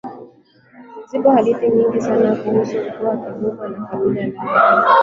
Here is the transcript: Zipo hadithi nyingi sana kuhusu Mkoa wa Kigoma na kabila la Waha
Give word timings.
Zipo 1.09 1.29
hadithi 1.31 1.69
nyingi 1.69 2.01
sana 2.01 2.35
kuhusu 2.35 2.77
Mkoa 2.81 3.09
wa 3.09 3.15
Kigoma 3.17 3.67
na 3.67 3.85
kabila 3.85 4.25
la 4.27 4.51
Waha 4.53 4.87